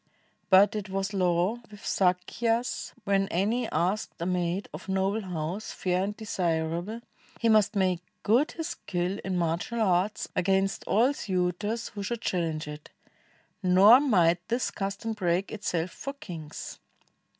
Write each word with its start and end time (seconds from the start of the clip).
But 0.49 0.75
it 0.75 0.89
was 0.89 1.13
law 1.13 1.59
With 1.69 1.81
Sakyas, 1.85 2.93
w^hen 3.05 3.27
any 3.29 3.69
asked 3.69 4.19
a 4.19 4.25
maid 4.25 4.67
Of 4.73 4.89
noble 4.89 5.21
house, 5.21 5.71
fair 5.71 6.03
and 6.03 6.17
desirable, 6.17 7.01
He 7.39 7.49
must 7.49 7.75
make 7.75 7.99
good 8.23 8.53
his 8.53 8.69
skill 8.69 9.19
in 9.23 9.37
martial 9.37 9.79
arts 9.79 10.27
Against 10.35 10.83
all 10.85 11.13
suitors 11.13 11.89
who 11.89 12.01
should 12.01 12.21
challenge 12.21 12.67
it; 12.67 12.89
Nor 13.61 13.99
might 13.99 14.39
this 14.47 14.71
custom 14.71 15.13
break 15.13 15.51
itself 15.51 15.91
for 15.91 16.13
kings. 16.13 16.79